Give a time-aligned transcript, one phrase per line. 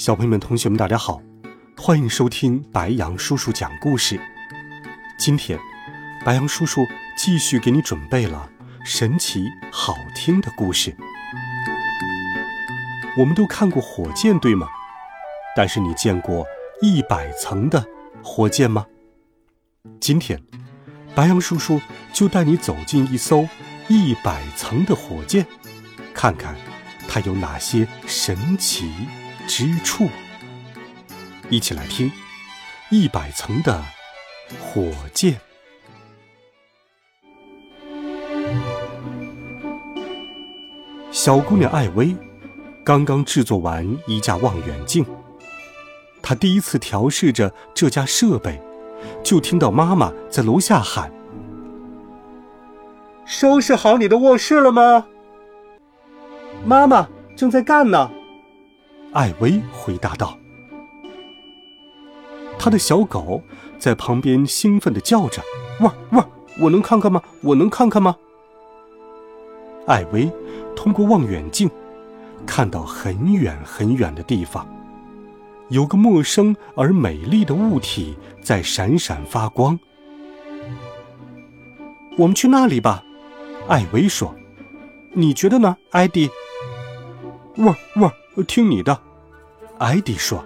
[0.00, 1.20] 小朋友们、同学们，大家好，
[1.76, 4.18] 欢迎收听白羊叔叔讲故事。
[5.18, 5.58] 今天，
[6.24, 6.86] 白羊叔叔
[7.18, 8.48] 继续给你准备了
[8.82, 10.96] 神奇好听的故事。
[13.18, 14.66] 我们都看过火箭，对吗？
[15.54, 16.46] 但是你见过
[16.80, 17.84] 一百层的
[18.22, 18.86] 火箭吗？
[20.00, 20.42] 今天，
[21.14, 21.78] 白羊叔叔
[22.10, 23.46] 就带你走进一艘
[23.86, 25.46] 一百层的火箭，
[26.14, 26.56] 看看
[27.06, 28.90] 它有哪些神奇。
[29.46, 30.08] 之处，
[31.48, 32.10] 一起来听
[32.90, 33.82] 一百层的
[34.60, 35.38] 火箭。
[41.10, 42.16] 小姑娘艾薇
[42.84, 45.04] 刚刚制作完一架望远镜，
[46.22, 48.60] 她第一次调试着这架设备，
[49.22, 51.12] 就听到妈妈在楼下喊
[53.26, 55.06] ：“收拾好你的卧室了吗？”
[56.64, 58.10] 妈妈正在干呢。
[59.12, 60.38] 艾薇回答道
[62.56, 63.42] ：“他的小狗
[63.76, 65.42] 在旁边兴奋的叫着，
[65.80, 66.30] 汪汪！
[66.60, 67.20] 我能看看吗？
[67.42, 68.16] 我能看看吗？”
[69.88, 70.30] 艾薇
[70.76, 71.68] 通过望远镜
[72.46, 74.64] 看到很远很远的地方，
[75.70, 79.76] 有个陌生而美丽的物体在闪闪发光。
[82.16, 83.02] 我们去那里吧，
[83.66, 84.32] 艾薇说
[85.14, 86.30] ：“你觉得呢，艾迪？”
[87.58, 88.12] 汪汪！
[88.42, 89.00] 听你的，
[89.78, 90.44] 艾迪说。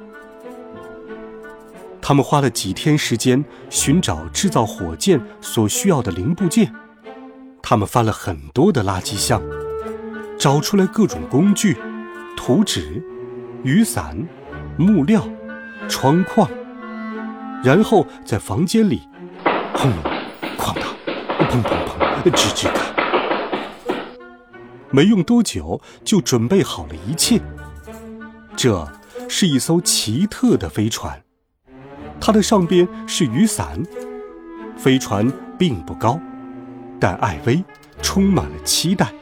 [2.01, 6.71] 他们花了几天时间寻找制造火箭所需要的零部件。
[7.63, 9.41] 他们翻了很多的垃圾箱，
[10.39, 11.79] 找出来各种工具、
[12.37, 13.03] 图纸、
[13.63, 14.29] 雨伞、
[14.77, 15.27] 木料、
[15.89, 16.47] 窗框，
[17.65, 19.09] 然后在房间里，
[19.75, 20.03] 轰隆、
[20.59, 20.85] 哐当、
[21.49, 23.95] 砰砰砰、吱吱嘎，
[24.91, 27.41] 没用多久就准备好了一切。
[28.57, 28.87] 这
[29.29, 31.23] 是一艘奇特的飞船，
[32.21, 33.83] 它的上边是雨伞。
[34.77, 36.19] 飞船并不高，
[36.99, 37.63] 但艾薇
[38.03, 39.13] 充满了期待。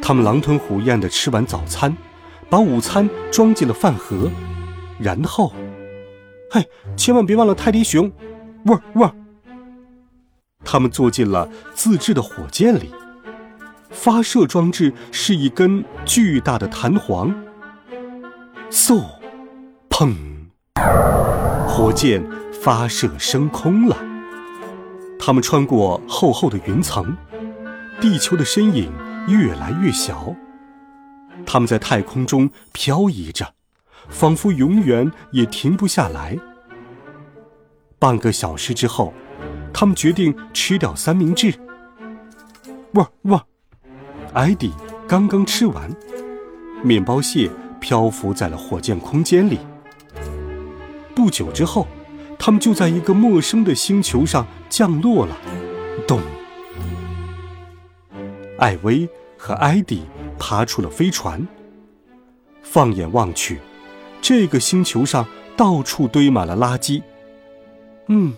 [0.00, 1.94] 他们狼吞虎咽地吃完早餐，
[2.48, 4.30] 把午餐装进了饭盒，
[4.98, 5.52] 然后，
[6.50, 6.66] 嘿，
[6.96, 8.10] 千万别忘了泰迪熊，
[8.66, 9.14] 汪汪！
[10.64, 12.90] 他们坐进了自制的火箭里，
[13.90, 17.34] 发射装置是一根巨大的弹簧。
[18.70, 19.04] 嗖，
[19.88, 20.14] 砰！
[21.66, 22.24] 火箭
[22.62, 23.96] 发射升空了。
[25.18, 27.16] 他们穿过厚厚的云层，
[28.00, 28.92] 地球的身影
[29.26, 30.36] 越来越小。
[31.44, 33.54] 他们在太空中漂移着，
[34.08, 36.38] 仿佛永远也停不下来。
[37.98, 39.12] 半个小时之后，
[39.72, 41.52] 他们决定吃掉三明治。
[42.94, 43.44] 哇哇！
[44.32, 44.72] 艾迪
[45.08, 45.90] 刚刚吃完
[46.84, 47.50] 面包屑。
[47.80, 49.58] 漂浮在了火箭空间里。
[51.14, 51.86] 不久之后，
[52.38, 55.36] 他们就在一个陌生的星球上降落了。
[56.06, 56.20] 咚！
[58.58, 60.02] 艾薇和艾迪
[60.38, 61.46] 爬出了飞船。
[62.62, 63.58] 放眼望去，
[64.20, 65.26] 这个星球上
[65.56, 67.02] 到处堆满了垃圾。
[68.08, 68.34] 嗯，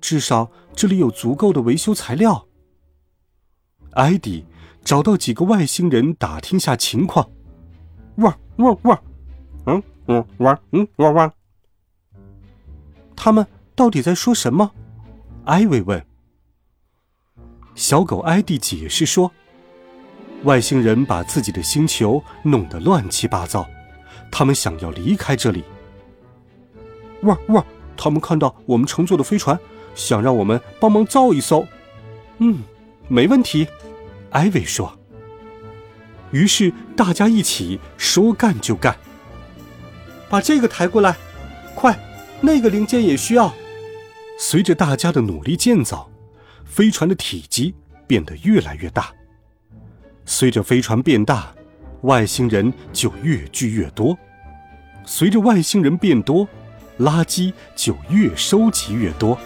[0.00, 2.46] 至少这里有足够的维修材料。
[3.92, 4.44] 艾迪
[4.84, 7.30] 找到几个外星人打听下情况。
[8.56, 9.02] 汪汪，
[9.66, 11.32] 嗯嗯汪嗯汪汪。
[13.16, 14.70] 他们到底在说什么？
[15.44, 16.04] 艾薇问。
[17.74, 19.32] 小狗艾迪解释说
[20.44, 23.66] ：“外星人把自己的星球弄得乱七八糟，
[24.30, 25.64] 他们想要离开这里。”
[27.22, 27.64] 汪汪！
[27.96, 29.58] 他们看到我们乘坐的飞船，
[29.94, 31.66] 想让我们帮忙造一艘。
[32.38, 32.62] 嗯，
[33.08, 33.66] 没问题，
[34.30, 34.96] 艾薇说。
[36.34, 38.96] 于是大家一起说干就干，
[40.28, 41.16] 把这个抬过来，
[41.76, 41.96] 快，
[42.40, 43.54] 那个零件也需要。
[44.36, 46.10] 随着大家的努力建造，
[46.64, 47.72] 飞船的体积
[48.08, 49.12] 变得越来越大。
[50.24, 51.54] 随着飞船变大，
[52.00, 54.18] 外星人就越聚越多。
[55.06, 56.48] 随着外星人变多，
[56.98, 59.38] 垃圾就越收集越多。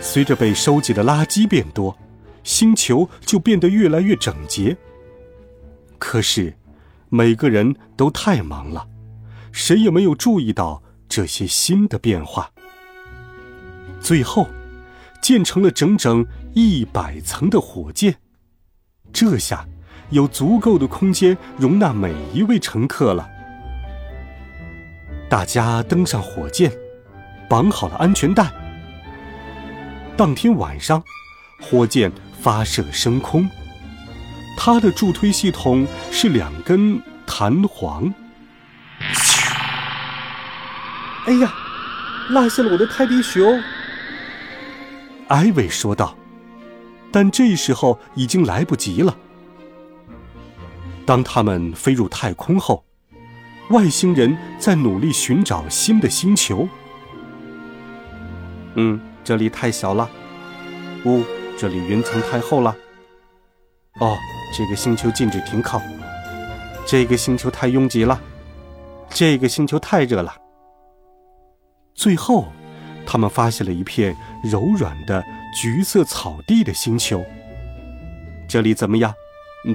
[0.00, 1.96] 随着被收集的垃圾变多，
[2.42, 4.76] 星球就变得越来越整洁。
[6.06, 6.54] 可是，
[7.08, 8.86] 每个人都太忙了，
[9.52, 12.50] 谁也没有注意到这些新的变化。
[14.02, 14.46] 最后，
[15.22, 18.16] 建成了整整一百层的火箭，
[19.14, 19.66] 这下
[20.10, 23.26] 有足够的空间容纳每一位乘客了。
[25.30, 26.70] 大家登上火箭，
[27.48, 28.52] 绑好了安全带。
[30.18, 31.02] 当天晚上，
[31.62, 32.12] 火箭
[32.42, 33.48] 发射升空，
[34.56, 38.12] 它的助推系统是两根弹簧。
[41.26, 41.52] 哎呀，
[42.28, 43.62] 落下了我的泰迪熊！
[45.28, 46.16] 艾薇说道。
[47.10, 49.16] 但这时候已经来不及了。
[51.06, 52.84] 当他们飞入太空后，
[53.70, 56.68] 外星人在努力寻找新的星球。
[58.74, 60.10] 嗯，这里太小了。
[61.04, 61.22] 呜，
[61.56, 62.74] 这里云层太厚了。
[64.00, 64.16] 哦，
[64.52, 65.80] 这个星球禁止停靠。
[66.86, 68.20] 这个星球太拥挤了。
[69.10, 70.34] 这个星球太热了。
[71.94, 72.48] 最后，
[73.06, 75.24] 他们发现了一片柔软的
[75.54, 77.24] 橘色草地的星球。
[78.48, 79.14] 这里怎么样？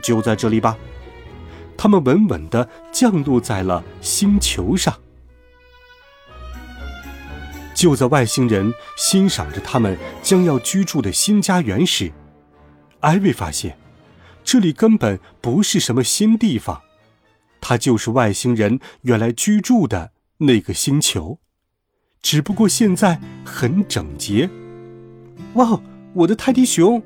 [0.03, 0.77] 就在这里吧。
[1.77, 4.93] 他们稳稳地降落在了星球上。
[7.73, 12.11] 就在外星人欣赏着他们将要居住的新家园时，
[12.99, 13.77] 艾薇发现，
[14.43, 16.81] 这里根本不是什么新地方，
[17.61, 21.39] 它就是外星人原来居住的那个星球。
[22.21, 24.49] 只不过现在很整洁。
[25.53, 25.79] 哇，
[26.13, 27.01] 我的泰迪熊！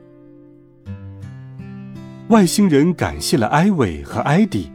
[2.30, 4.72] 外星人感谢了艾维和艾迪，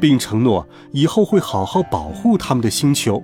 [0.00, 3.22] 并承诺以后会好好保护他们的星球。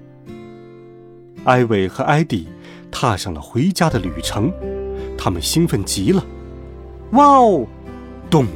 [1.44, 2.48] 艾维和艾迪
[2.90, 4.52] 踏上了回家的旅程，
[5.16, 6.22] 他们兴奋极了。
[7.12, 7.66] 哇哦！
[8.28, 8.46] 咚！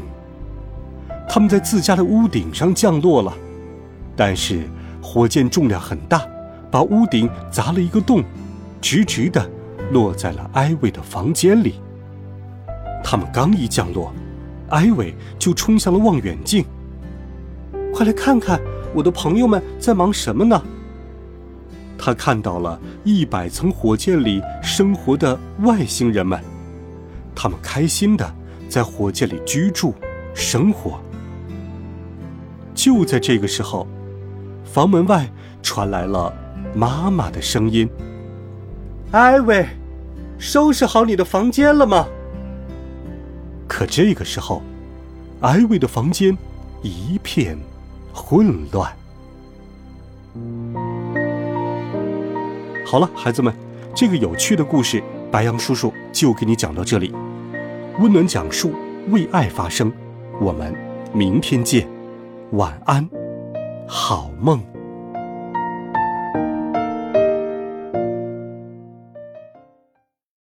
[1.34, 3.34] 他们在自家的屋顶上降落了，
[4.14, 4.70] 但是
[5.02, 6.24] 火箭重量很大。
[6.70, 8.22] 把屋顶砸了一个洞，
[8.80, 9.44] 直直的
[9.90, 11.74] 落在了艾薇的房间里。
[13.02, 14.14] 他们刚一降落，
[14.68, 16.64] 艾薇就冲向了望远镜。
[17.92, 18.60] 快来看看，
[18.94, 20.62] 我的朋友们在忙什么呢？
[21.98, 26.40] 他看到了一百层火箭里生活的外星人们，
[27.34, 28.32] 他们开心的
[28.68, 29.92] 在火箭里居住
[30.32, 31.00] 生活。
[32.84, 33.86] 就在这个时候，
[34.62, 35.26] 房门外
[35.62, 36.30] 传来了。
[36.74, 37.88] 妈妈的声音
[39.10, 39.66] ：“艾薇，
[40.38, 42.06] 收拾好你的房间了吗？”
[43.66, 44.60] 可这个时候，
[45.40, 46.36] 艾薇的房间
[46.82, 47.56] 一片
[48.12, 48.94] 混乱。
[52.84, 53.54] 好了，孩子们，
[53.94, 57.14] 这个有趣的故事，白羊叔叔就给你讲到这里。
[57.98, 58.74] 温暖讲述，
[59.08, 59.90] 为爱发声。
[60.38, 60.74] 我们
[61.14, 61.88] 明天见，
[62.56, 63.08] 晚安，
[63.88, 64.73] 好梦。